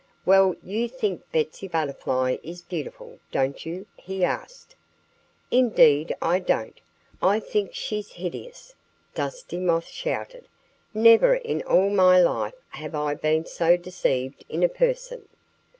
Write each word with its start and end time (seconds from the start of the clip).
"Well, 0.25 0.55
you 0.63 0.89
think 0.89 1.31
Betsy 1.31 1.67
Butterfly 1.67 2.37
is 2.41 2.63
beautiful, 2.63 3.19
don't 3.31 3.63
you?" 3.67 3.85
he 3.95 4.23
asked. 4.23 4.75
"Indeed 5.51 6.15
I 6.19 6.39
don't! 6.39 6.81
I 7.21 7.39
think 7.39 7.75
she's 7.75 8.13
hideous," 8.13 8.73
Dusty 9.13 9.59
Moth 9.59 9.85
shouted. 9.89 10.47
"Never 10.91 11.35
in 11.35 11.61
all 11.61 11.91
my 11.91 12.19
life 12.19 12.55
have 12.69 12.95
I 12.95 13.13
been 13.13 13.45
so 13.45 13.77
deceived 13.77 14.43
in 14.49 14.63
a 14.63 14.69
person." 14.69 15.27